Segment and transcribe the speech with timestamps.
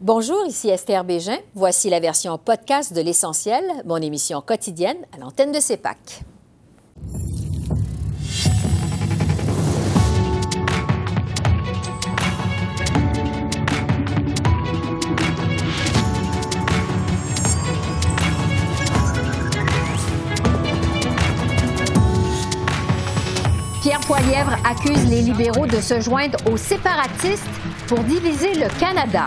[0.00, 1.38] Bonjour, ici Esther Bégin.
[1.56, 6.22] Voici la version podcast de L'Essentiel, mon émission quotidienne à l'antenne de CEPAC.
[23.82, 27.42] Pierre Poilièvre accuse les libéraux de se joindre aux séparatistes
[27.88, 29.26] pour diviser le Canada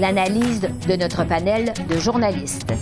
[0.00, 2.72] l'analyse de notre panel de journalistes.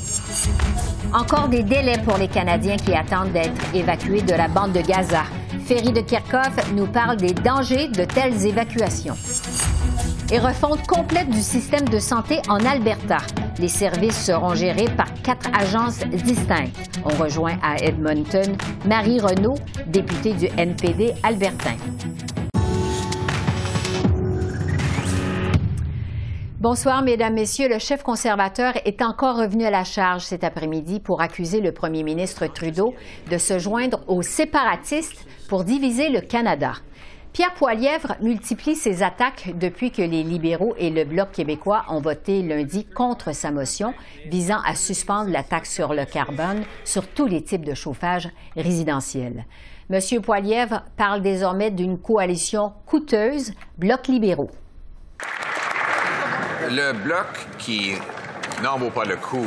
[1.12, 5.24] Encore des délais pour les Canadiens qui attendent d'être évacués de la bande de Gaza.
[5.66, 9.16] Ferry de Kirchhoff nous parle des dangers de telles évacuations.
[10.30, 13.18] Et refonte complète du système de santé en Alberta.
[13.58, 16.76] Les services seront gérés par quatre agences distinctes.
[17.04, 21.76] On rejoint à Edmonton Marie Renault, députée du NPD albertain.
[26.60, 27.68] Bonsoir, Mesdames, Messieurs.
[27.68, 32.02] Le chef conservateur est encore revenu à la charge cet après-midi pour accuser le premier
[32.02, 32.96] ministre Trudeau
[33.30, 36.72] de se joindre aux séparatistes pour diviser le Canada.
[37.32, 42.42] Pierre Poilièvre multiplie ses attaques depuis que les libéraux et le Bloc québécois ont voté
[42.42, 43.94] lundi contre sa motion
[44.26, 49.44] visant à suspendre la taxe sur le carbone sur tous les types de chauffage résidentiel.
[49.90, 54.50] Monsieur Poilièvre parle désormais d'une coalition coûteuse Bloc libéraux
[56.68, 57.26] le bloc
[57.58, 57.96] qui
[58.62, 59.46] n'en vaut pas le coup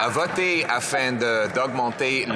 [0.00, 2.26] a voté afin d'augmenter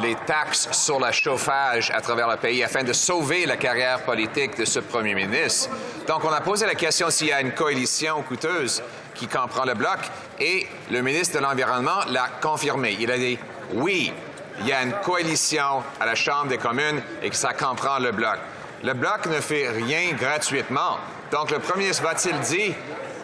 [0.00, 4.56] les taxes sur le chauffage à travers le pays afin de sauver la carrière politique
[4.56, 5.70] de ce premier ministre.
[6.06, 8.82] Donc, on a posé la question s'il y a une coalition coûteuse
[9.14, 9.98] qui comprend le bloc
[10.40, 12.96] et le ministre de l'Environnement l'a confirmé.
[12.98, 13.38] Il a dit
[13.74, 14.12] oui,
[14.60, 18.12] il y a une coalition à la Chambre des communes et que ça comprend le
[18.12, 18.38] bloc.
[18.82, 20.98] Le bloc ne fait rien gratuitement.
[21.30, 22.74] Donc, le premier ministre va-t-il dire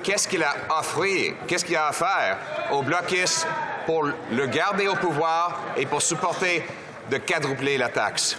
[0.09, 2.39] qu'est-ce qu'il a offert, qu'est-ce qu'il a à faire
[2.73, 3.47] aux bloquistes
[3.85, 6.65] pour le garder au pouvoir et pour supporter
[7.11, 8.39] de quadrupler la taxe?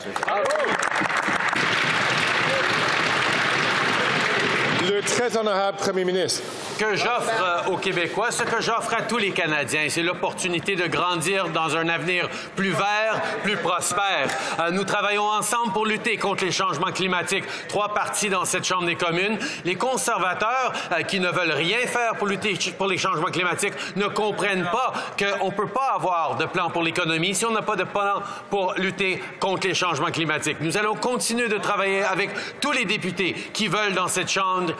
[5.05, 6.43] Très honorable Premier ministre
[6.79, 7.29] que j'offre
[7.67, 11.75] euh, aux Québécois, ce que j'offre à tous les Canadiens, c'est l'opportunité de grandir dans
[11.75, 14.29] un avenir plus vert, plus prospère.
[14.61, 17.43] Euh, nous travaillons ensemble pour lutter contre les changements climatiques.
[17.67, 19.37] Trois partis dans cette Chambre des communes.
[19.65, 24.07] Les conservateurs, euh, qui ne veulent rien faire pour lutter pour les changements climatiques, ne
[24.07, 27.75] comprennent pas qu'on ne peut pas avoir de plan pour l'économie si on n'a pas
[27.75, 30.61] de plan pour lutter contre les changements climatiques.
[30.61, 32.29] Nous allons continuer de travailler avec
[32.61, 34.73] tous les députés qui veulent dans cette Chambre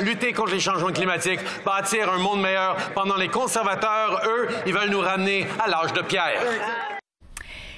[0.00, 4.90] lutter contre les changements climatiques bâtir un monde meilleur pendant les conservateurs, eux, ils veulent
[4.90, 6.40] nous ramener à l'âge de pierre.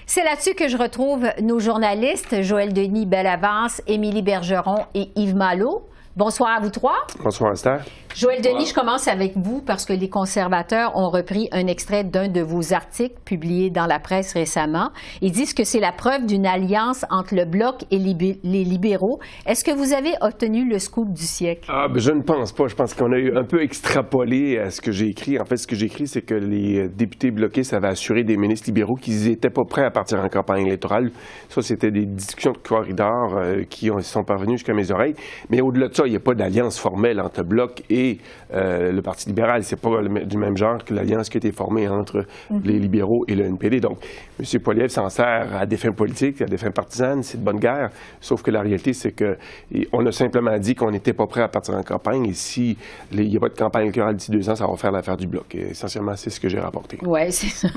[0.06, 5.86] C'est là-dessus que je retrouve nos journalistes, Joël Denis Bellavance, Émilie Bergeron et Yves Malo.
[6.16, 7.06] Bonsoir à vous trois.
[7.22, 7.82] Bonsoir, Esther.
[8.18, 12.26] Joël Denis, je commence avec vous parce que les conservateurs ont repris un extrait d'un
[12.26, 14.90] de vos articles publiés dans la presse récemment.
[15.22, 19.20] Ils disent que c'est la preuve d'une alliance entre le Bloc et les libéraux.
[19.46, 21.70] Est-ce que vous avez obtenu le scoop du siècle?
[21.72, 22.66] Ah, ben, je ne pense pas.
[22.66, 25.38] Je pense qu'on a eu un peu extrapolé à ce que j'ai écrit.
[25.38, 28.66] En fait, ce que j'ai écrit, c'est que les députés bloqués avaient assuré des ministres
[28.66, 31.12] libéraux qu'ils n'étaient pas prêts à partir en campagne électorale.
[31.50, 35.14] Ça, c'était des discussions de corridor euh, qui sont parvenues jusqu'à mes oreilles.
[35.50, 38.07] Mais au-delà de ça, il n'y a pas d'alliance formelle entre Bloc et
[38.54, 39.62] euh, le Parti libéral.
[39.62, 42.62] C'est pas du même genre que l'alliance qui a été formée entre mhm.
[42.64, 43.80] les libéraux et le NPD.
[43.80, 43.98] Donc,
[44.38, 44.60] M.
[44.60, 47.90] Poiliev s'en sert à des fins politiques, à des fins partisanes, c'est de bonne guerre.
[48.20, 51.74] Sauf que la réalité, c'est qu'on a simplement dit qu'on n'était pas prêt à partir
[51.74, 52.26] en campagne.
[52.26, 52.76] Et si
[53.12, 55.26] il n'y a pas de campagne électorale d'ici deux ans, ça va faire l'affaire du
[55.26, 55.54] bloc.
[55.54, 56.98] Et essentiellement, c'est ce que j'ai rapporté.
[57.02, 57.68] Oui, c'est ça.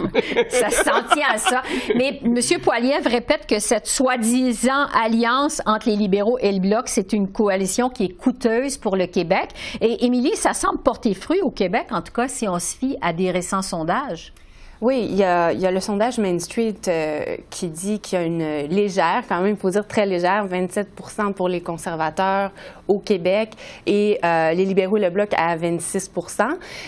[0.49, 1.61] ça se tient à ça.
[1.95, 2.39] Mais M.
[2.61, 7.89] Poiliev répète que cette soi-disant alliance entre les libéraux et le bloc, c'est une coalition
[7.89, 9.49] qui est coûteuse pour le Québec.
[9.81, 10.05] Et
[10.35, 13.31] Ça semble porter fruit au Québec, en tout cas si on se fie à des
[13.31, 14.33] récents sondages.
[14.81, 18.67] Oui, il y, a, le sondage Main Street euh, qui dit qu'il y a une
[18.67, 20.89] légère, quand même, il faut dire très légère, 27
[21.35, 22.51] pour les conservateurs
[22.87, 23.51] au Québec
[23.85, 26.11] et euh, les libéraux et le Bloc à 26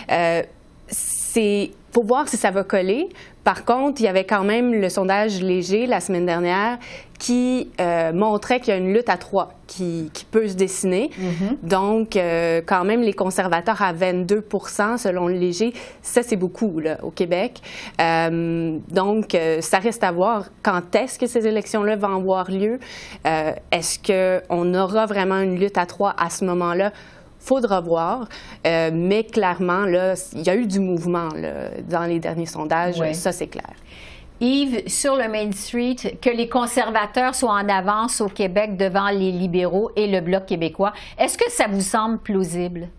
[0.09, 0.41] euh,
[0.87, 3.09] C'est faut voir si ça va coller.
[3.43, 6.79] Par contre, il y avait quand même le sondage léger la semaine dernière
[7.23, 11.09] qui euh, montrait qu'il y a une lutte à trois qui, peut se dessiner.
[11.17, 11.70] Mm-hmm.
[11.70, 16.97] Donc, euh, quand même, les conservateurs à 22% selon le léger, ça, c'est beaucoup là,
[17.02, 17.61] au Québec.
[18.02, 22.78] Euh, donc, ça reste à voir quand est-ce que ces élections-là vont avoir lieu.
[23.23, 26.91] est-ce qu'on aura vraiment une lutte à trois à ce moment-là?
[27.40, 28.28] faudra voir.
[28.66, 31.28] Euh, mais clairement, là, il y a eu du mouvement
[31.90, 33.02] dans les derniers sondages.
[33.14, 33.73] Ça, c'est clair.
[34.43, 39.31] Yves, sur le Main Street, que les conservateurs soient en avance au Québec devant les
[39.31, 42.90] libéraux et le Bloc québécois, est-ce que ça vous semble plausible?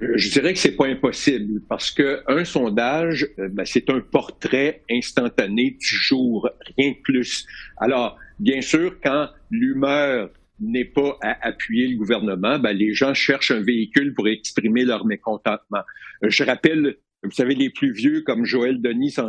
[0.00, 4.84] Je dirais que c'est pas impossible parce que un sondage, euh, ben, c'est un portrait
[4.90, 6.48] instantané du jour,
[6.78, 7.44] rien de plus.
[7.76, 10.30] Alors, bien sûr, quand l'humeur
[10.60, 15.04] n'est pas à appuyer le gouvernement, ben, les gens cherchent un véhicule pour exprimer leur
[15.04, 15.82] mécontentement.
[16.24, 19.28] Euh, je rappelle vous savez, les plus vieux comme Joël Denis s'en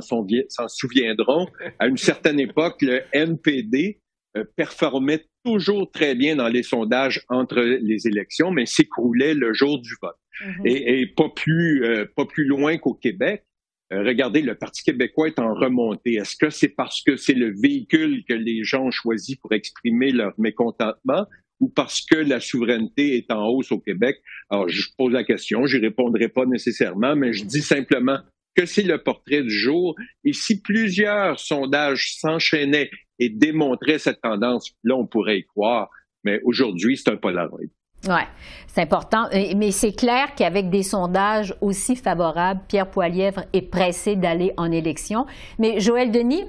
[0.67, 1.47] souviendront.
[1.79, 3.99] À une certaine époque, le NPD
[4.37, 9.79] euh, performait toujours très bien dans les sondages entre les élections, mais s'écroulait le jour
[9.79, 10.15] du vote.
[10.45, 10.65] Mhm.
[10.65, 13.43] et, pas plus euh, pas plus loin qu'au Québec.
[13.91, 16.13] Euh, regardez, le Parti québécois est en remontée.
[16.13, 20.11] Est-ce que c'est parce que c'est le véhicule que les gens ont choisi pour exprimer
[20.11, 21.25] leur mécontentement?
[21.59, 24.21] Ou parce que la souveraineté est en hausse au Québec?
[24.49, 28.19] Alors, je pose la question, j'y répondrai pas nécessairement, mais je dis simplement
[28.55, 29.95] que c'est le portrait du jour.
[30.23, 32.89] Et si plusieurs sondages s'enchaînaient
[33.19, 35.89] et démontraient cette tendance, là, on pourrait y croire.
[36.23, 37.59] Mais aujourd'hui, c'est un Polaroid.
[38.07, 38.21] Oui,
[38.67, 39.27] c'est important.
[39.55, 45.25] Mais c'est clair qu'avec des sondages aussi favorables, Pierre Poilièvre est pressé d'aller en élection.
[45.57, 46.45] Mais Joël Denis,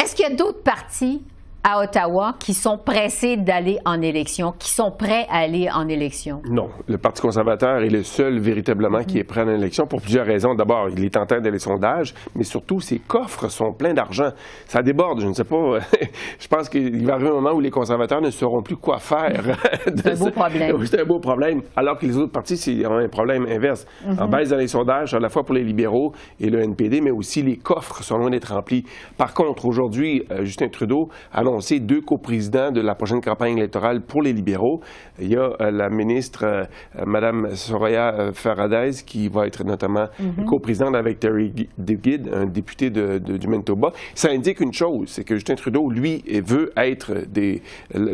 [0.00, 1.22] est-ce qu'il y a d'autres partis
[1.62, 6.40] à Ottawa qui sont pressés d'aller en élection, qui sont prêts à aller en élection?
[6.48, 6.70] Non.
[6.88, 10.54] Le Parti conservateur est le seul véritablement qui est prêt à l'élection pour plusieurs raisons.
[10.54, 14.30] D'abord, il est en train d'aller sondages, mais surtout, ses coffres sont pleins d'argent.
[14.66, 15.78] Ça déborde, je ne sais pas.
[16.38, 19.56] je pense qu'il va arriver un moment où les conservateurs ne sauront plus quoi faire.
[19.84, 20.86] C'est un beau problème.
[20.86, 21.62] C'est un beau problème.
[21.76, 23.86] Alors que les autres partis, ont un problème inverse.
[24.06, 24.30] En mhm.
[24.30, 27.42] baisse dans les sondages, à la fois pour les libéraux et le NPD, mais aussi
[27.42, 28.84] les coffres sont loin d'être remplis.
[29.16, 34.00] Par contre, aujourd'hui, euh, Justin Trudeau a annoncé deux coprésidents de la prochaine campagne électorale
[34.00, 34.80] pour les libéraux.
[35.20, 36.64] Il y a euh, la ministre, euh,
[36.98, 40.44] euh, Mme Soraya Faradez, qui va être notamment mhm.
[40.46, 43.92] coprésidente avec Terry DeGid, un député du Manitoba.
[44.14, 47.24] Ça indique une chose, c'est que Justin Trudeau, lui, veut être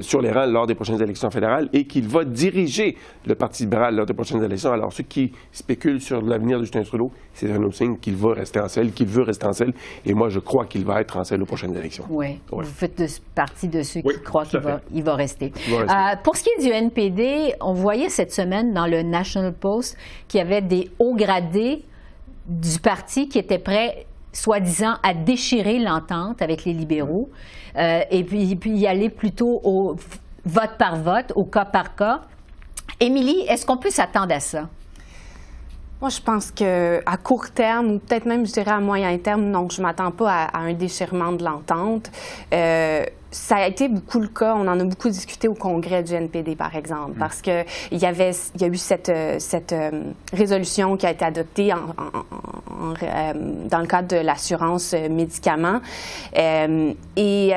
[0.01, 2.97] sur les rangs lors des prochaines élections fédérales et qu'il va diriger
[3.27, 4.73] le Parti libéral lors des prochaines élections.
[4.73, 8.33] Alors, ceux qui spéculent sur l'avenir de Justin Trudeau, c'est un autre signe qu'il va
[8.35, 9.73] rester en selle, qu'il veut rester en selle.
[10.05, 12.05] Et moi, je crois qu'il va être en selle aux prochaines élections.
[12.09, 12.41] Oui.
[12.51, 12.97] Vous faites
[13.37, 15.53] partie de ceux qui croient qu'il va, il va, rester.
[15.71, 15.85] Euh,
[16.25, 19.97] pour ce qui est du NPD, on voyait cette semaine dans le National Post
[20.27, 21.85] qu'il y avait des hauts gradés
[22.47, 27.29] du parti qui étaient prêts soi-disant à déchirer l'entente avec les libéraux
[27.77, 29.97] euh, et puis, puis y aller plutôt au
[30.45, 32.23] vote par vote, au cas par cas.
[33.01, 34.69] Émilie, est-ce qu'on peut s'attendre à ça?
[36.01, 39.45] Moi, je pense que à court terme, ou peut-être même, je dirais à moyen terme,
[39.45, 42.11] non, je m'attends pas à, un déchirement de l'entente.
[42.53, 44.55] Euh, ça a été beaucoup le cas.
[44.57, 47.19] On en a beaucoup discuté au congrès du NPD, par exemple, mm.
[47.19, 51.07] parce que il y avait, il y a eu cette, euh, cette euh, résolution qui
[51.07, 51.79] a été adoptée en,
[53.71, 55.81] dans le cadre de l'assurance médicaments.
[56.35, 57.55] et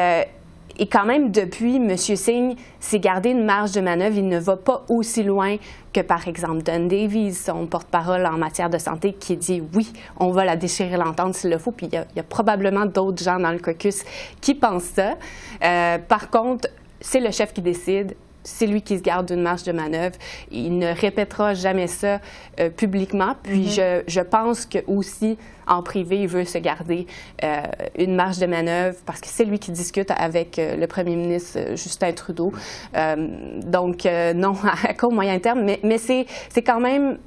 [0.79, 1.97] et quand même, depuis, M.
[1.97, 4.17] Singh s'est gardé une marge de manœuvre.
[4.17, 5.57] Il ne va pas aussi loin
[5.93, 10.31] que, par exemple, Don Davies, son porte-parole en matière de santé, qui dit oui, on
[10.31, 11.71] va la déchirer l'entente s'il le faut.
[11.71, 14.03] Puis il y, a, probablement d'autres gens dans le caucus
[14.41, 15.15] qui pensent ça.
[15.63, 16.69] Euh, par contre,
[17.01, 18.15] c'est le chef qui décide
[18.49, 20.15] c'est lui qui se garde une marge de manœuvre.
[20.51, 22.19] Il ne répétera jamais ça
[22.59, 23.35] euh, publiquement.
[23.43, 24.03] Puis mm-hmm.
[24.07, 25.37] je, je, pense que aussi
[25.67, 27.05] en privé, il veut se garder
[27.43, 27.61] euh,
[27.97, 31.59] une marge de manœuvre parce que c'est lui qui discute avec euh, le premier ministre
[31.75, 32.51] Justin Trudeau.
[32.93, 34.55] donc non,
[34.87, 36.25] à court moyen terme, mais, mais c'est
[36.65, 37.17] quand même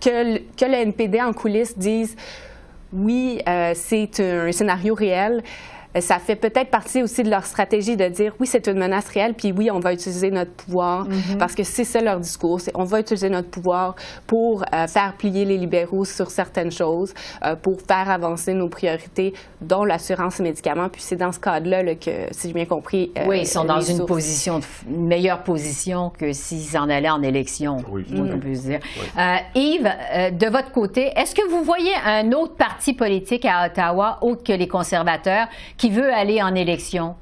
[0.00, 2.16] que, que le NPD en coulisses dise
[2.92, 3.40] oui,
[3.74, 5.42] c'est un scénario réel.
[5.96, 9.08] Euh, ça fait peut-être partie aussi de leur stratégie de dire oui, c'est une menace
[9.08, 11.38] réelle, puis oui, on va utiliser notre pouvoir, mhm.
[11.38, 13.94] parce que c'est ça leur discours, on va utiliser notre pouvoir
[14.26, 19.32] pour euh, faire plier les libéraux sur certaines choses, euh, pour faire avancer nos priorités,
[19.60, 20.88] dont l'assurance médicaments.
[20.88, 24.04] Puis c'est dans ce cadre-là que, si j'ai bien compris, oui, ils sont dans une
[24.06, 28.80] position, une meilleure position que s'ils en allaient en élection, oui, on peut dire.
[29.54, 29.90] Yves,
[30.32, 34.52] de votre côté, est-ce que vous voyez un autre parti politique à Ottawa, autre que
[34.52, 37.14] les conservateurs, qui veut aller en élection?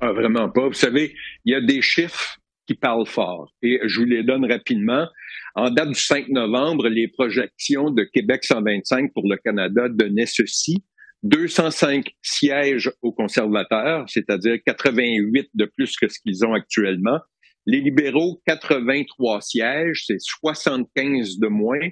[0.00, 0.68] Ah, vraiment pas.
[0.68, 4.50] Vous savez, il y a des chiffres qui parlent fort et je vous les donne
[4.50, 5.06] rapidement.
[5.54, 10.84] En date du 5 novembre, les projections de Québec 125 pour le Canada donnaient ceci.
[11.22, 17.18] 205 sièges aux conservateurs, c'est-à-dire 88 de plus que ce qu'ils ont actuellement.
[17.66, 21.88] Les libéraux, 83 sièges, c'est 75 de moins.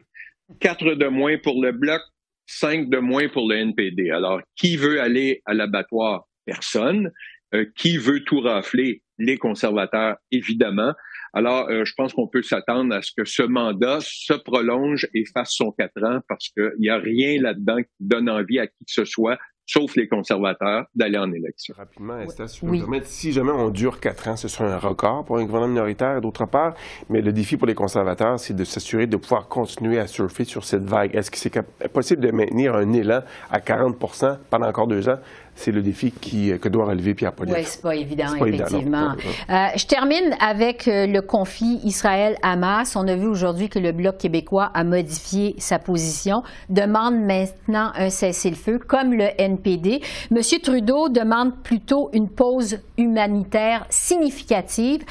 [0.60, 2.00] 4 de moins pour le Bloc,
[2.48, 4.10] cinq de moins pour le NPD.
[4.10, 6.24] Alors, qui veut aller à l'abattoir?
[6.44, 7.12] Personne.
[7.54, 9.02] Euh, qui veut tout rafler?
[9.18, 10.92] Les conservateurs, évidemment.
[11.32, 15.24] Alors, euh, je pense qu'on peut s'attendre à ce que ce mandat se prolonge et
[15.26, 18.84] fasse son quatre ans parce qu'il n'y a rien là-dedans qui donne envie à qui
[18.84, 19.38] que ce soit
[19.68, 21.74] sauf les conservateurs, d'aller en élection.
[21.76, 22.82] Rapidement, Esther, si, oui.
[23.04, 26.46] si jamais on dure quatre ans, ce sera un record pour un gouvernement minoritaire, d'autre
[26.46, 26.74] part,
[27.10, 30.64] mais le défi pour les conservateurs, c'est de s'assurer de pouvoir continuer à surfer sur
[30.64, 31.14] cette vague.
[31.14, 33.20] Est-ce que c'est possible de maintenir un élan
[33.50, 35.18] à 40% pendant encore deux ans?
[35.58, 37.58] C'est le défi qui, euh, que doit relever Pierre Poilievre.
[37.58, 39.12] Oui, c'est pas évident, effectivement.
[39.50, 42.94] Euh, je termine avec euh, le conflit Israël-Hamas.
[42.94, 48.08] On a vu aujourd'hui que le Bloc québécois a modifié sa position, demande maintenant un
[48.08, 50.00] cessez-le-feu, comme le NPD.
[50.30, 55.04] Monsieur Trudeau demande plutôt une pause humanitaire significative.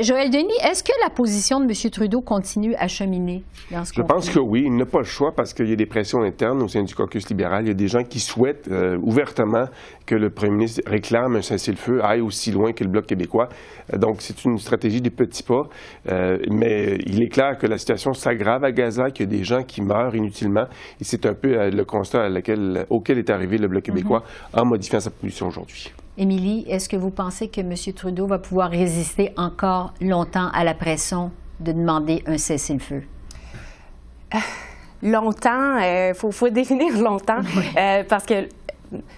[0.00, 4.02] Joël Denis, est-ce que la position de Monsieur Trudeau continue à cheminer dans ce Je
[4.02, 4.64] pense que oui.
[4.66, 6.94] Il n'a pas le choix parce qu'il y a des pressions internes au sein du
[6.94, 7.64] caucus libéral.
[7.64, 8.68] Il y a des gens qui souhaitent
[9.02, 9.66] ouvertement
[10.06, 13.48] que le premier ministre réclame un cessez-le-feu aille aussi loin que le Bloc québécois.
[13.92, 15.64] Euh, donc, c'est une stratégie des petits pas.
[16.10, 19.44] Euh, mais il est clair que la situation s'aggrave à Gaza, qu'il y a des
[19.44, 20.66] gens qui meurent inutilement.
[21.00, 22.28] Et c'est un peu euh, le constat
[22.90, 24.22] auquel est arrivé le Bloc québécois
[24.52, 24.60] mhm.
[24.60, 25.92] en modifiant sa position aujourd'hui.
[26.18, 27.74] Émilie, est-ce que vous pensez que M.
[27.94, 31.30] Trudeau va pouvoir résister encore longtemps à la pression
[31.60, 33.02] de demander un cessez-le-feu?
[35.02, 37.40] longtemps, il faut, définir longtemps,
[38.08, 38.46] parce que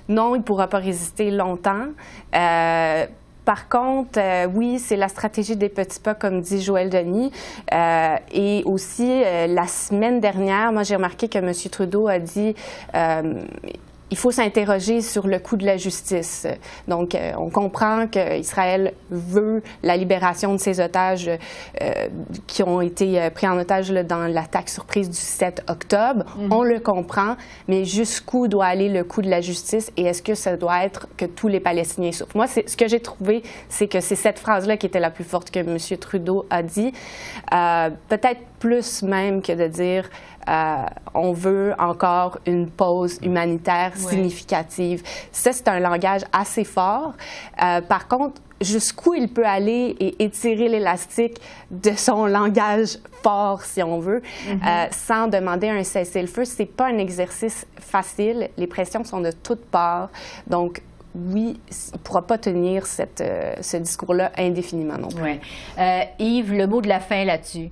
[0.09, 1.87] non, il ne pourra pas résister longtemps.
[2.35, 3.07] Euh,
[3.45, 7.31] par contre, euh, oui, c'est la stratégie des petits pas, comme dit Joël Denis.
[7.73, 11.53] Euh, et aussi, la semaine dernière, moi, j'ai remarqué que M.
[11.71, 12.55] Trudeau a dit
[14.15, 16.47] il faut s'interroger sur le coût de la justice.
[16.87, 22.09] Donc, euh, on comprend qu'Israël veut la libération de ses otages euh,
[22.47, 26.25] qui ont été euh, pris en otage dans l'attaque surprise du 7 octobre.
[26.39, 26.53] Mhm.
[26.53, 27.35] On le comprend,
[27.67, 31.09] mais jusqu'où doit aller le coût de la justice et est-ce que ça doit être
[31.17, 32.37] que tous les Palestiniens souffrent?
[32.37, 35.51] Moi, ce que j'ai trouvé, c'est que c'est cette phrase-là qui était la plus forte
[35.51, 35.77] que M.
[35.99, 36.93] Trudeau a dit.
[37.51, 40.09] Peut-être plus même que de dire
[40.49, 40.85] euh,
[41.15, 45.03] on veut encore une pause humanitaire significative.
[45.33, 47.15] Ça, c'est un langage assez fort.
[47.63, 53.83] Euh, par contre, jusqu'où il peut aller et étirer l'élastique de son langage fort, si
[53.83, 54.67] on veut, mm-hmm.
[54.67, 58.51] euh, sans demander un cessez-le-feu, c'est pas un exercice facile.
[58.57, 60.11] Les pressions sont de toutes parts.
[60.47, 60.83] Donc,
[61.15, 63.23] oui, il ne pourra pas tenir cette,
[63.61, 65.39] ce discours-là indéfiniment non plus.
[66.19, 67.71] Yves, le mot de la fin là-dessus.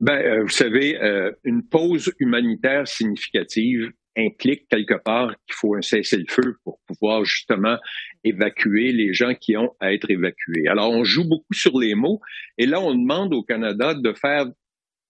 [0.00, 5.82] Ben, euh, vous savez, euh, une pause humanitaire significative implique quelque part qu'il faut un
[5.82, 7.78] cessez-le-feu pour pouvoir justement
[8.24, 10.66] évacuer les gens qui ont à être évacués.
[10.68, 12.20] Alors, on joue beaucoup sur les mots
[12.58, 14.46] et là, on demande au Canada de faire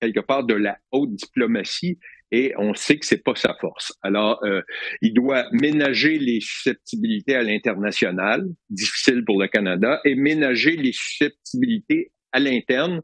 [0.00, 1.98] quelque part de la haute diplomatie
[2.32, 3.92] et on sait que c'est pas sa force.
[4.02, 4.62] Alors, euh,
[5.02, 12.12] il doit ménager les susceptibilités à l'international, difficile pour le Canada, et ménager les susceptibilités
[12.32, 13.00] à l'interne,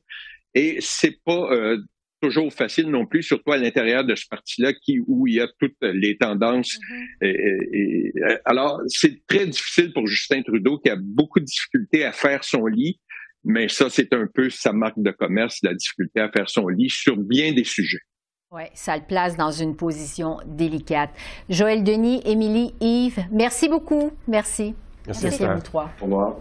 [0.57, 1.77] et c'est pas euh,
[2.23, 5.49] toujours facile non plus, surtout à l'intérieur de ce parti-là, qui où il y a
[5.61, 6.79] toutes les tendances.
[7.21, 8.41] Mm-hmm.
[8.47, 12.67] alors, c'est très difficile pour Justin Trudeau, qui a beaucoup de difficultés à faire son
[12.67, 12.99] lit.
[13.45, 16.91] Mais ça, c'est un peu sa marque de commerce, la difficulté à faire son lit
[16.91, 18.01] sur bien des sujets.
[18.51, 21.11] Oui, ça le place dans une position délicate.
[21.51, 24.11] Joël Denis, Émilie, Yves, merci beaucoup.
[24.27, 24.75] Merci.
[25.07, 25.91] Merci, merci à vous trois.
[26.01, 26.37] Au revoir.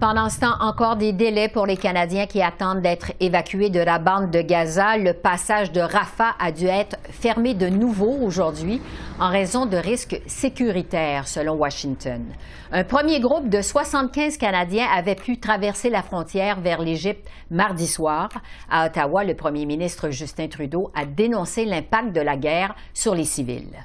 [0.00, 3.98] Pendant ce temps, encore des délais pour les Canadiens qui attendent d'être évacués de la
[3.98, 4.96] bande de Gaza.
[4.96, 8.80] Le passage de Rafah a dû être fermé de nouveau aujourd'hui
[9.18, 12.24] en raison de risques sécuritaires, selon Washington.
[12.72, 18.30] Un premier groupe de 75 Canadiens avait pu traverser la frontière vers l'Égypte mardi soir.
[18.70, 23.24] À Ottawa, le premier ministre Justin Trudeau a dénoncé l'impact de la guerre sur les
[23.24, 23.84] civils.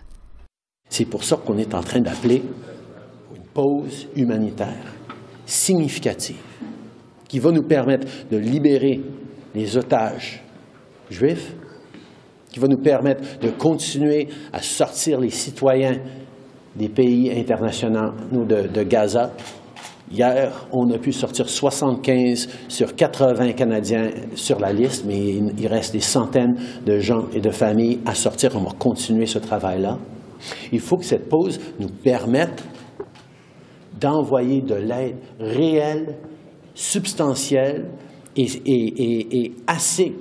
[0.89, 2.41] C'est pour ça qu'on est en train d'appeler
[3.35, 4.94] une pause humanitaire
[5.45, 6.37] significative
[7.27, 9.01] qui va nous permettre de libérer
[9.53, 10.41] les otages
[11.09, 11.53] juifs,
[12.51, 15.97] qui va nous permettre de continuer à sortir les citoyens
[16.75, 18.11] des pays internationaux
[18.45, 19.31] de, Gaza.
[20.11, 25.19] Hier, on a pu sortir 75 sur 80 Canadiens sur la liste, mais
[25.57, 28.51] il reste des centaines de gens et de familles à sortir.
[28.55, 29.97] On va continuer ce travail-là.
[30.71, 32.63] Il faut que cette pause nous permette
[33.99, 36.17] d'envoyer de l'aide réelle,
[36.73, 37.85] substantielle
[38.35, 40.13] et, assez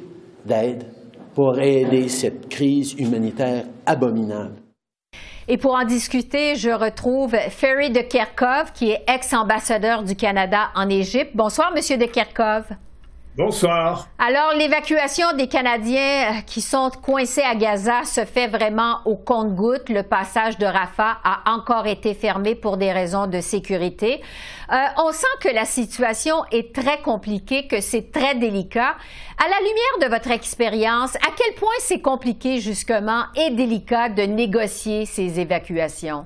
[0.45, 0.85] d'aide
[1.35, 4.55] pour aider cette crise humanitaire abominable.
[5.47, 10.89] Et pour en discuter, je retrouve Ferry de Kerkov, qui est ex-ambassadeur du Canada en
[10.89, 11.33] Égypte.
[11.35, 12.65] Bonsoir, Monsieur de Kerkov.
[13.37, 14.07] Bonsoir.
[14.21, 15.99] Alors, l'évacuation des Canadiens
[16.31, 19.89] euh, qui sont coincés à Gaza se fait vraiment au compte-goutte.
[19.89, 24.23] Le passage de Rafah a encore été fermé pour des raisons de sécurité.
[24.71, 28.95] Euh, on sent que la situation est très compliquée, que c'est très délicat.
[29.45, 34.23] À la lumière de votre expérience, à quel point c'est compliqué justement et délicat de
[34.23, 36.25] négocier ces évacuations?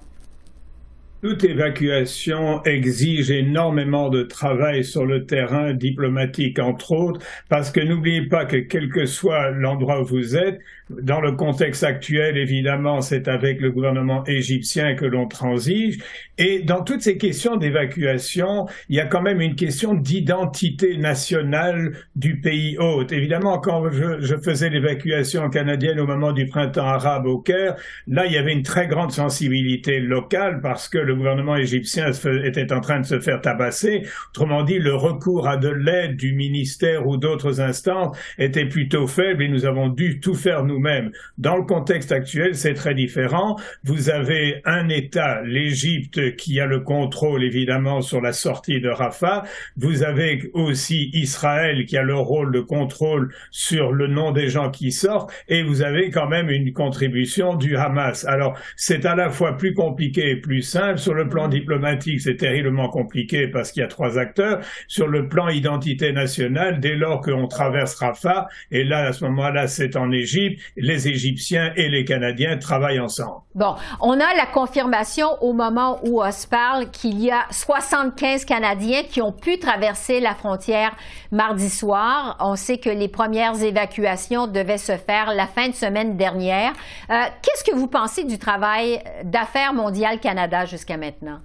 [1.21, 8.29] Toute évacuation exige énormément de travail sur le terrain diplomatique, entre autres, parce que n'oubliez
[8.29, 10.61] pas que quel que soit l'endroit où vous êtes,
[10.91, 15.99] dans le contexte actuel, évidemment, c'est avec le gouvernement égyptien que l'on transige.
[16.39, 21.93] Et dans toutes ces questions d'évacuation, il y a quand même une question d'identité nationale
[22.17, 23.13] du pays hôte.
[23.13, 27.75] Évidemment, quand je, faisais l'évacuation canadienne au moment du printemps arabe au Caire,
[28.07, 32.13] là, il y avait une très grande sensibilité locale parce que le gouvernement égyptien
[32.45, 34.03] était en train de se faire tabasser.
[34.31, 39.43] Autrement dit, le recours à de l'aide du ministère ou d'autres instances était plutôt faible
[39.43, 43.57] et nous avons dû tout faire nous même Dans le contexte actuel, c'est très différent.
[43.85, 49.45] Vous avez un État, l'Égypte, qui a le contrôle évidemment sur la sortie de Rafah.
[49.77, 54.71] Vous avez aussi Israël qui a le rôle de contrôle sur le nom des gens
[54.71, 55.33] qui sortent.
[55.49, 58.25] Et vous avez quand même une contribution du Hamas.
[58.25, 60.99] Alors, c'est à la fois plus compliqué et plus simple.
[60.99, 64.61] Sur le plan diplomatique, c'est terriblement compliqué parce qu'il y a trois acteurs.
[64.87, 69.67] Sur le plan identité nationale, dès lors qu'on traverse Rafah, et là, à ce moment-là,
[69.67, 73.43] c'est en Égypte, les Égyptiens et les Canadiens travaillent ensemble.
[73.55, 78.45] Bon, on a la confirmation au moment où on se parle qu'il y a 75
[78.45, 80.97] Canadiens qui ont pu traverser la frontière
[81.33, 82.37] mardi soir.
[82.41, 86.73] On sait que les premières évacuations devaient se faire la fin de semaine dernière.
[87.11, 91.41] Euh, qu'est-ce que vous pensez du travail d'affaires mondiales Canada jusqu'à maintenant?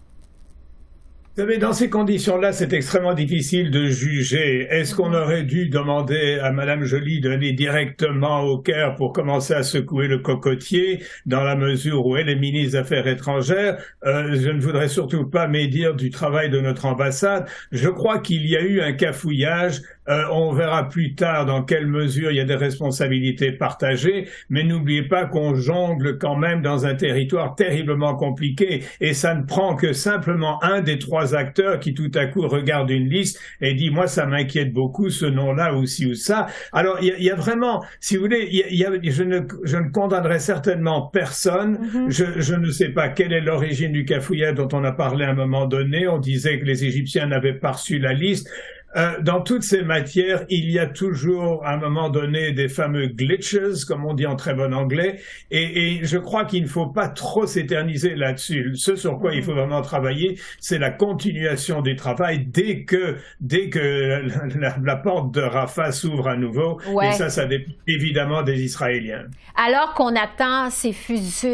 [1.36, 4.68] Vous savez, dans ces conditions-là, c'est extrêmement difficile de juger.
[4.70, 9.64] Est-ce qu'on aurait dû demander à Madame Joly d'aller directement au Caire pour commencer à
[9.64, 13.84] secouer le cocotier, dans la mesure où elle est ministre des Affaires étrangères?
[14.06, 17.48] Euh, Je ne voudrais surtout pas médire du travail de notre ambassade.
[17.72, 21.88] Je crois qu'il y a eu un cafouillage euh, on verra plus tard dans quelle
[21.88, 26.86] mesure il y a des responsabilités partagées, mais n'oubliez pas qu'on jongle quand même dans
[26.86, 31.94] un territoire terriblement compliqué et ça ne prend que simplement un des trois acteurs qui
[31.94, 35.86] tout à coup regarde une liste et dit moi ça m'inquiète beaucoup ce nom-là ou
[35.86, 36.48] ci ou ça.
[36.72, 41.78] Alors il y, a vraiment, si vous voulez, je, ne, je ne condamnerai certainement personne.
[41.78, 42.12] Mm-hmm.
[42.12, 45.30] je, je ne sais pas quelle est l'origine du cafouillat dont on a parlé à
[45.30, 46.08] un moment donné.
[46.08, 48.50] On disait que les Égyptiens n'avaient pas reçu la liste.
[48.96, 53.08] Euh, dans toutes ces matières, il y a toujours, à un moment donné, des fameux
[53.08, 55.20] glitches, comme on dit en très bon anglais,
[55.52, 58.72] et, et je crois qu'il ne faut pas trop s'éterniser là-dessus.
[58.76, 63.70] Ce sur quoi il faut vraiment travailler, c'est la continuation du travail dès que, dès
[63.70, 64.24] que
[64.84, 69.26] la, porte de Rafah s'ouvre à nouveau, et ça, ça dépend évidemment des Israéliens.
[69.56, 70.94] Alors qu'on attend ces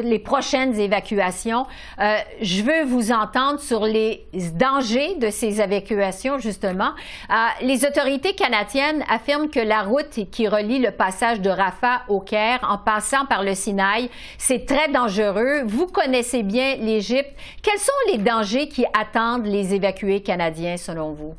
[0.03, 1.65] les prochaines évacuations,
[1.99, 6.91] euh, je veux vous entendre sur les dangers de ces évacuations, justement.
[7.31, 12.21] Euh, les autorités canadiennes affirment que la route qui relie le passage de Rafah au
[12.21, 15.61] Caire en passant par le Sinaï, c'est très dangereux.
[15.63, 17.29] Vous connaissez bien l'Égypte.
[17.61, 21.35] Quels sont les dangers qui attendent les évacués canadiens selon vous?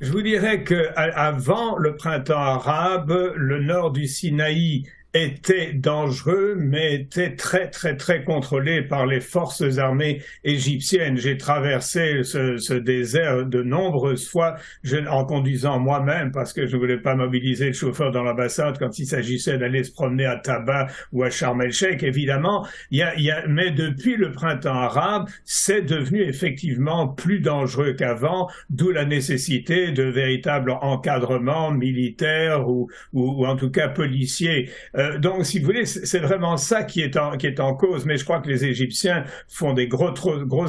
[0.00, 4.84] Je vous dirais qu'avant le printemps arabe, le nord du Sinaï
[5.14, 11.18] était dangereux, mais était très, très, très contrôlé par les forces armées égyptiennes.
[11.18, 16.76] J'ai traversé ce, ce, désert de nombreuses fois je, en conduisant moi-même parce que je
[16.76, 20.36] ne voulais pas mobiliser le chauffeur dans l'ambassade quand il s'agissait d'aller se promener à
[20.36, 22.66] Tabat ou à Sharm el-Sheikh, évidemment.
[22.90, 28.48] Y a, y a, mais depuis le printemps arabe, c'est devenu effectivement plus dangereux qu'avant,
[28.70, 34.70] d'où la nécessité de véritables encadrements militaires ou, ou, ou en tout cas policiers.
[34.96, 38.04] Euh, donc, si vous voulez, c'est vraiment ça qui est, en, cause.
[38.04, 40.12] Mais je crois que les Égyptiens font des gros,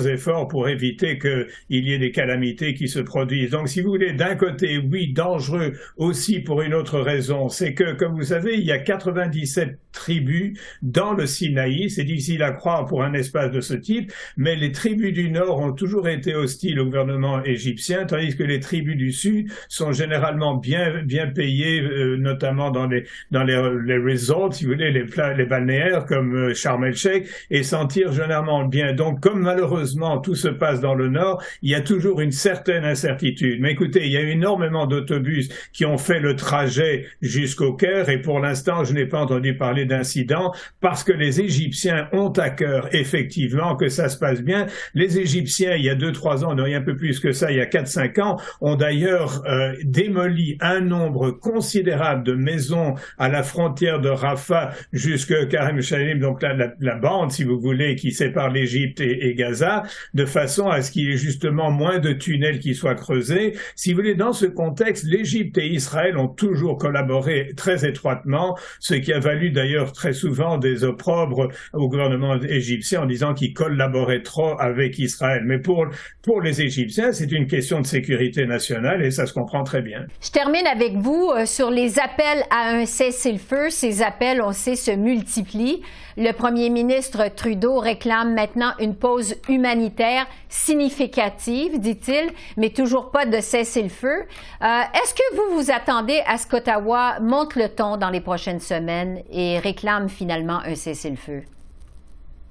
[0.08, 3.52] efforts pour éviter qu'il y ait des calamités qui se produisent.
[3.52, 7.94] Donc, si vous voulez, d'un côté, oui, dangereux aussi pour une autre raison, c'est que,
[7.94, 11.90] comme vous savez, il y a 97 tribus dans le Sinaï.
[11.90, 15.60] C'est difficile à croire pour un espace de ce type, mais les tribus du Nord
[15.60, 20.56] ont toujours été hostiles au gouvernement égyptien, tandis que les tribus du Sud sont généralement
[20.56, 24.92] bien, bien payées, euh, notamment dans les, dans les, les les autres, si vous voulez,
[24.92, 25.06] les,
[25.38, 28.94] les balnéaires comme euh, Sharm el-Sheikh et sentir généralement bien.
[28.94, 32.86] Donc, comme malheureusement tout se passe dans le nord, il y a toujours une certaine
[32.86, 33.60] incertitude.
[33.60, 38.22] Mais écoutez, il y a énormément d'autobus qui ont fait le trajet jusqu'au Caire et
[38.22, 42.94] pour l'instant, je n'ai pas entendu parler d'incident parce que les Égyptiens ont à cœur
[42.94, 44.68] effectivement que ça se passe bien.
[44.94, 47.52] Les Égyptiens, il y a deux, trois ans, non, il un peu plus que ça,
[47.52, 52.96] il y a quatre, cinq ans, ont d'ailleurs euh, démoli un nombre considérable de maisons
[53.18, 58.12] à la frontière de Rafah jusqu'à Karim Shalim, donc la, bande, si vous voulez, qui
[58.12, 62.14] sépare l'Égypte et, et, Gaza, de façon à ce qu'il y ait justement moins de
[62.14, 63.54] tunnels qui soient creusés.
[63.76, 68.94] Si vous voulez, dans ce contexte, l'Égypte et Israël ont toujours collaboré très étroitement, ce
[68.96, 74.22] qui a valu d'ailleurs très souvent des opprobres au gouvernement égyptien en disant qu'il collaborait
[74.22, 75.44] trop avec Israël.
[75.46, 75.88] Mais pour,
[76.22, 80.06] pour les Égyptiens, c'est une question de sécurité nationale et ça se comprend très bien.
[80.22, 83.70] Je termine avec vous euh, sur les appels à un cessez-le-feu.
[83.70, 85.82] Ces appels, on sait, se multiplient.
[86.18, 93.40] Le premier ministre Trudeau réclame maintenant une pause humanitaire significative, dit-il, mais toujours pas de
[93.40, 94.08] cessez-le-feu.
[94.08, 98.60] Euh, est-ce que vous vous attendez à ce qu'Ottawa monte le ton dans les prochaines
[98.60, 101.42] semaines et réclame finalement un cessez-le-feu?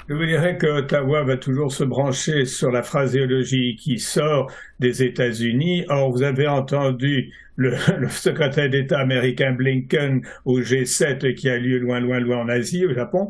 [0.08, 4.50] Je vous dirais que Ottawa va toujours se brancher sur la phraséologie qui sort
[4.82, 5.86] des États-Unis.
[5.88, 7.76] Or, vous avez entendu le,
[8.08, 12.94] secrétaire d'État américain Blinken au G7 qui a lieu loin, loin, loin en Asie, au
[12.94, 13.28] Japon,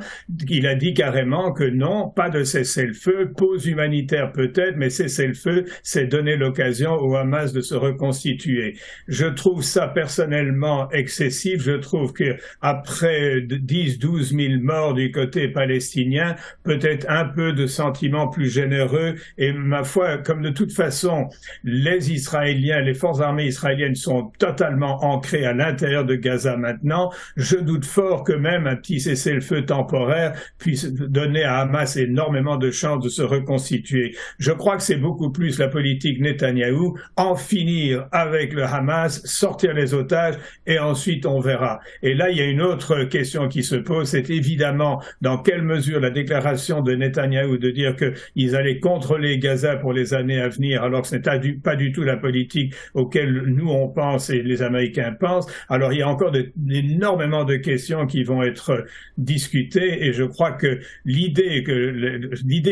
[0.48, 6.06] il a dit carrément que non, pas de cessez-le-feu, pause humanitaire peut-être, mais cessez-le-feu, c'est
[6.06, 8.76] donner l'occasion au Hamas de se reconstituer.
[9.08, 11.62] Je trouve ça personnellement excessif.
[11.62, 17.66] Je trouve que après 10, 12 000 morts du côté palestinien, peut-être un peu de
[17.66, 21.28] sentiments plus généreux et ma foi, comme de toute façon,
[21.64, 27.56] les Israéliens, les forces armées israéliennes sont totalement ancrés à l'intérieur de Gaza maintenant, je
[27.56, 33.02] doute fort que même un petit cessez-le-feu temporaire puisse donner à Hamas énormément de chances
[33.02, 34.14] de se reconstituer.
[34.38, 39.74] Je crois que c'est beaucoup plus la politique Netanyahou, en finir avec le Hamas, sortir
[39.74, 40.34] les otages
[40.66, 41.80] et ensuite on verra.
[42.02, 45.62] Et là, il y a une autre question qui se pose, c'est évidemment dans quelle
[45.62, 50.48] mesure la déclaration de Netanyahou de dire qu'ils allaient contrôler Gaza pour les années à
[50.48, 51.28] venir, alors que ce n'est
[51.62, 55.46] pas du tout la politique auquel nous on pense et les Américains pensent.
[55.68, 56.32] Alors il y a encore
[56.70, 58.84] énormément de questions qui vont être
[59.18, 61.64] discutées et je crois que l'idée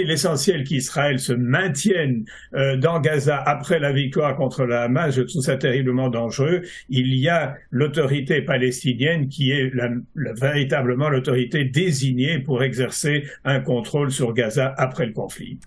[0.04, 5.42] l'essentiel qu'Israël se maintienne euh, dans Gaza après la victoire contre la Hamas, je trouve
[5.42, 6.62] ça terriblement dangereux.
[6.88, 9.72] Il y a l'autorité palestinienne qui est
[10.14, 15.58] véritablement l'autorité désignée pour exercer un contrôle sur Gaza après le conflit.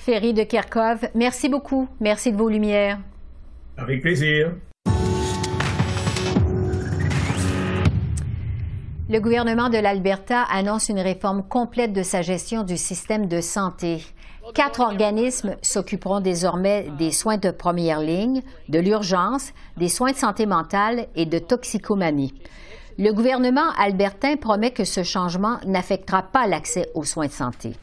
[0.00, 1.86] Ferry de Kerkov, merci beaucoup.
[2.00, 2.98] Merci de vos lumières.
[3.76, 4.54] Avec plaisir.
[9.10, 14.02] Le gouvernement de l'Alberta annonce une réforme complète de sa gestion du système de santé.
[14.54, 20.46] Quatre organismes s'occuperont désormais des soins de première ligne, de l'urgence, des soins de santé
[20.46, 22.32] mentale et de toxicomanie.
[22.98, 27.74] Le gouvernement albertain promet que ce changement n'affectera pas l'accès aux soins de santé.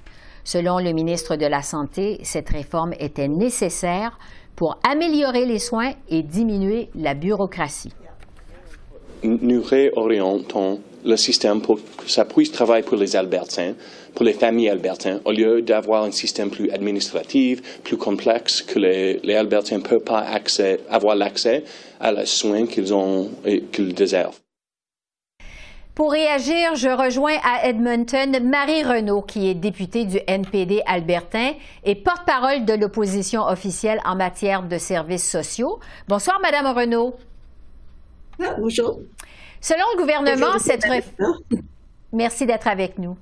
[0.48, 4.18] Selon le ministre de la Santé, cette réforme était nécessaire
[4.56, 7.92] pour améliorer les soins et diminuer la bureaucratie.
[9.24, 13.74] Nous réorientons le système pour que ça puisse travailler pour les Albertains,
[14.16, 19.20] pour les familles albertaines, au lieu d'avoir un système plus administratif, plus complexe, que les,
[19.24, 20.26] les Albertains ne peuvent pas
[20.90, 21.66] avoir l'accès
[22.00, 22.96] à les soins qu'ils
[23.74, 24.32] qu'ils désirent.
[25.98, 31.96] Pour réagir, je rejoins à Edmonton Marie Renault, qui est députée du NPD albertain et
[31.96, 35.80] porte-parole de l'opposition officielle en matière de services sociaux.
[36.08, 37.16] Bonsoir, Madame Renault.
[38.40, 39.00] Ah, bonjour.
[39.60, 40.86] Selon le gouvernement, cette
[42.14, 43.18] Merci d'être avec nous.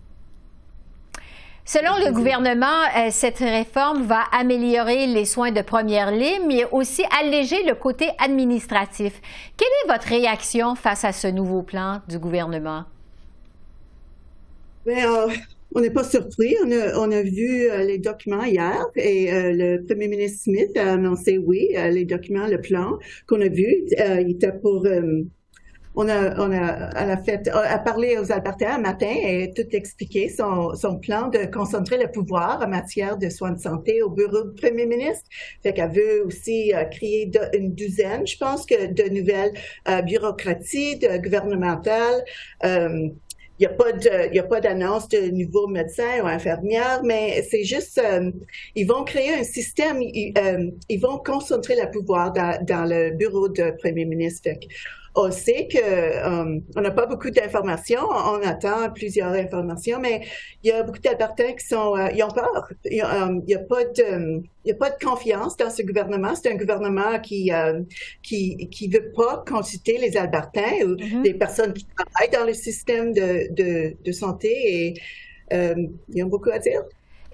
[1.67, 7.01] Selon le gouvernement, euh, cette réforme va améliorer les soins de première ligne, mais aussi
[7.19, 9.19] alléger le côté administratif.
[9.57, 12.83] Quelle est votre réaction face à ce nouveau plan du gouvernement?
[14.85, 15.27] Ben, euh,
[15.73, 16.55] on n'est pas surpris.
[16.63, 21.69] On a, vu euh, les documents hier et le premier ministre Smith a annoncé oui,
[21.73, 23.65] les documents, le plan qu'on a vu.
[23.97, 24.85] il était pour
[25.95, 29.67] on a, on a, elle a fait, a parlé aux Albertains un matin et tout
[29.71, 34.09] expliqué son, son plan de concentrer le pouvoir en matière de soins de santé au
[34.09, 35.25] bureau du premier ministre.
[35.63, 39.53] Fait qu'elle veut aussi euh, créer une douzaine, je pense de nouvelles
[39.87, 42.23] euh, bureaucraties de, gouvernementales.
[42.63, 43.09] Euh,
[43.57, 43.69] il
[44.33, 48.29] n'y a pas d'annonce de nouveaux médecins ou infirmières, mais c'est juste, euh,
[48.75, 50.33] ils vont créer un système, ils,
[50.89, 54.49] ils, vont concentrer le pouvoir dans, dans le bureau de premier ministre.
[55.15, 58.05] On sait que euh, on n'a pas beaucoup d'informations.
[58.09, 60.21] On attend plusieurs informations, mais
[60.63, 62.69] il y a beaucoup d'Albertains qui sont, ils ont peur.
[62.85, 62.97] Il
[63.47, 66.35] n'y a, pas de, il y a pas de confiance dans ce gouvernement.
[66.35, 67.51] C'est un gouvernement qui
[68.21, 71.23] qui qui veut pas consulter les Albertains ou mm-hmm.
[71.23, 74.93] les personnes qui travaillent dans le système de de, de santé et
[75.51, 76.83] ils ont beaucoup à dire.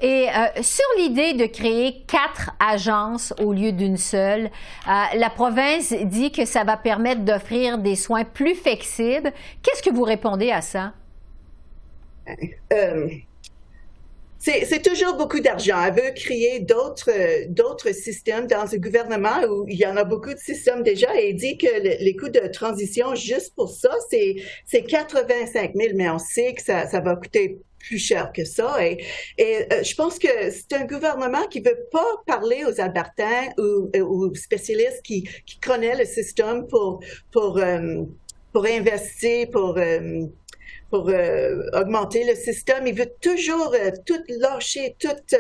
[0.02, 5.94] Et euh, sur l'idée de créer quatre agences au lieu d'une seule, euh, la province
[5.94, 9.32] dit que ça va permettre d'offrir des soins plus flexibles.
[9.62, 10.94] Qu'est-ce que vous répondez à ça?
[12.74, 13.10] Euh,
[14.40, 15.78] c'est toujours beaucoup d'argent.
[15.86, 20.40] Elle veut créer d'autres systèmes dans un gouvernement où il y en a beaucoup de
[20.40, 25.90] systèmes déjà et dit que les coûts de transition juste pour ça, c'est 85 000,
[25.96, 28.78] mais on sait que ça, ça va coûter plus cher que ça.
[28.86, 29.04] Et,
[29.40, 34.34] euh, je pense que c'est un gouvernement qui veut pas parler aux Albertains ou, aux
[34.36, 35.28] spécialistes qui,
[35.62, 38.04] connaissent le système pour pour euh,
[38.52, 40.26] pour investir, pour euh,
[40.90, 41.10] pour
[41.74, 42.86] augmenter le système.
[42.86, 43.74] Il veut toujours
[44.06, 45.38] tout lâcher, tout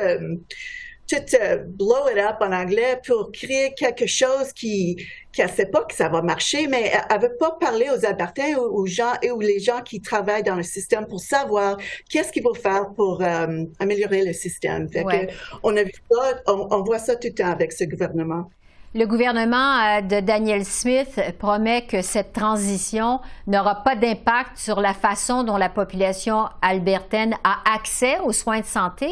[1.08, 1.38] tout
[1.68, 4.98] blow it up en anglais pour créer quelque chose qui
[5.32, 8.06] qui ne sait pas que ça va marcher, mais elle ne veut pas parler aux
[8.06, 11.78] Albertains ou aux gens et ou les gens qui travaillent dans le système pour savoir
[12.10, 14.90] qu'est-ce qu'il faut faire pour euh, améliorer le système.
[14.90, 15.30] Fait
[15.64, 18.50] on a vu ça, on, voit ça tout le temps avec ce gouvernement.
[18.94, 24.94] Le gouvernement euh, de Daniel Smith promet que cette transition n'aura pas d'impact sur la
[24.94, 29.08] façon dont la population albertaine a accès aux soins de santé.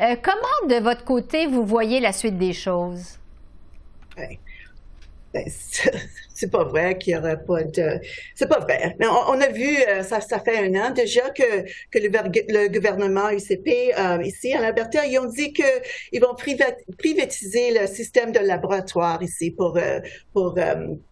[0.00, 3.18] Euh, comment, de votre côté, vous voyez la suite des choses?
[4.16, 4.36] Ben,
[6.40, 8.00] c'est pas vrai qu'il y aurait pas de.
[8.34, 8.96] C'est pas vrai.
[8.98, 13.30] Mais on, a vu, euh, ça, ça fait un an déjà que, que le, gouvernement
[13.30, 15.70] UCP euh, ici en Alberta, ils ont dit que
[16.12, 20.00] ils vont privatiser le système de laboratoire ici pour euh,
[20.32, 20.58] pour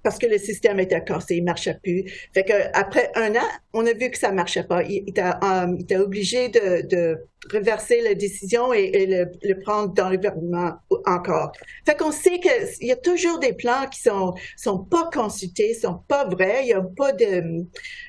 [0.03, 2.05] parce que le système était cassé, il marchait plus.
[2.33, 4.83] Fait que après un an, on a vu que ça marchait pas.
[4.83, 7.19] Il, il obligé de,
[7.53, 10.73] reverser la décision et, le, le, prendre dans le gouvernement
[11.07, 11.53] encore.
[11.87, 16.01] Fait qu'on sait qu'il y a toujours des plans qui sont sont pas consultés, sont
[16.07, 16.61] pas vrais.
[16.63, 17.65] Il y a pas de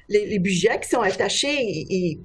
[0.10, 2.20] les, budgets qui sont attachés, ils,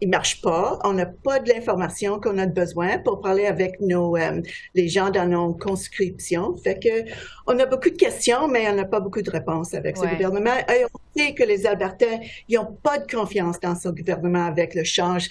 [0.00, 0.78] ils marchent pas.
[0.84, 4.42] On n'a pas de l'information qu'on a besoin pour parler avec nos euh,
[4.74, 6.56] les gens dans nos conscriptions.
[6.56, 7.10] Fait que
[7.46, 10.56] on a beaucoup de questions, mais on n'a pas beaucoup de réponses avec ce gouvernement.
[10.68, 14.74] Et on sait que les Albertains, ils n'ont pas de confiance dans ce gouvernement avec
[14.74, 15.28] le change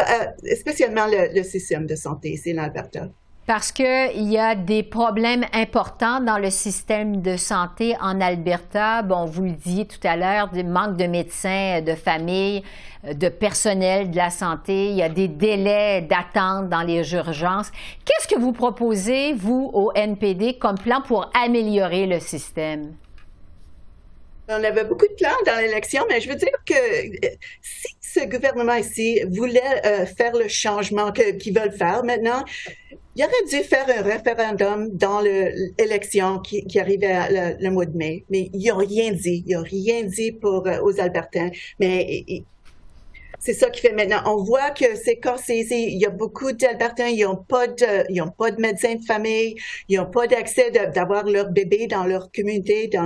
[0.00, 3.08] euh, spécialement le, système de santé c'est l'Alberta.
[3.48, 9.00] Parce qu'il y a des problèmes importants dans le système de santé en Alberta.
[9.00, 12.62] Bon, vous le disiez tout à l'heure, des manque de médecins, de familles,
[13.10, 14.90] de personnel de la santé.
[14.90, 17.72] Il y a des délais d'attente dans les urgences.
[18.04, 22.96] Qu'est-ce que vous proposez, vous, au NPD, comme plan pour améliorer le système?
[24.50, 26.74] On avait beaucoup de plans dans l'élection, mais je veux dire que
[27.62, 32.44] si ce gouvernement ici voulait euh, faire le changement qu'ils veulent faire maintenant,
[33.18, 38.24] il aurait dû faire un référendum dans l'élection qui, qui arrivait le, mois de mai,
[38.30, 39.42] mais ils n'ont rien dit.
[39.44, 41.50] Ils n'ont rien dit pour euh, aux Albertains.
[41.80, 42.24] Mais
[43.38, 44.20] c'est ça qui fait maintenant.
[44.26, 45.66] On voit que c'est cassé.
[45.70, 49.04] Il y a beaucoup d'Albertains, ils n'ont pas de, ils ont pas de médecin de
[49.04, 49.54] famille,
[49.88, 53.04] ils n'ont pas d'accès d'avoir leur bébé dans leur communauté, dans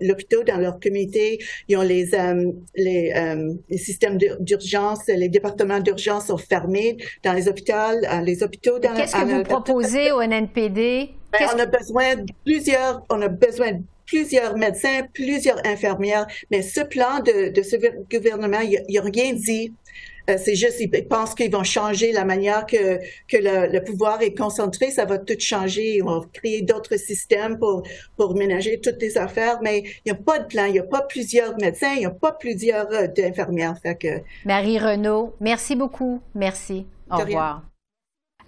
[0.00, 1.38] l'hôpital, dans leur communauté.
[1.68, 7.32] Ils ont les, euh, les, euh, les, systèmes d'urgence, les départements d'urgence sont fermés dans
[7.32, 11.10] les hôpitaux, euh, les hôpitaux dans Qu'est-ce que vous proposez au NNPD?
[11.32, 16.62] Ben, on a besoin de plusieurs, on a besoin de plusieurs médecins, plusieurs infirmières, mais
[16.62, 17.76] ce plan de, de ce
[18.10, 19.74] gouvernement, il n'y a, rien dit.
[20.28, 24.20] Euh, c'est juste, ils pensent qu'ils vont changer la manière que, que le, le, pouvoir
[24.20, 24.90] est concentré.
[24.90, 25.96] Ça va tout changer.
[25.96, 27.82] Ils vont créer d'autres systèmes pour,
[28.16, 29.60] pour ménager toutes les affaires.
[29.62, 30.66] Mais il n'y a pas de plan.
[30.66, 31.94] Il n'y a pas plusieurs médecins.
[31.94, 33.76] Il n'y a pas plusieurs euh, infirmières.
[33.82, 34.20] Fait que...
[34.44, 36.20] Marie Renaud, merci beaucoup.
[36.34, 36.86] Merci.
[37.10, 37.62] Au revoir.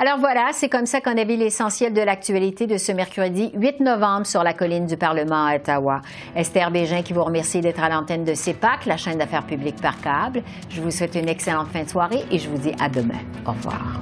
[0.03, 3.81] Alors voilà, c'est comme ça qu'on a vu l'essentiel de l'actualité de ce mercredi 8
[3.81, 6.01] novembre sur la colline du Parlement à Ottawa.
[6.35, 10.01] Esther Bégin qui vous remercie d'être à l'antenne de CEPAC, la chaîne d'affaires publiques par
[10.01, 10.43] câble.
[10.71, 13.21] Je vous souhaite une excellente fin de soirée et je vous dis à demain.
[13.47, 14.01] Au revoir.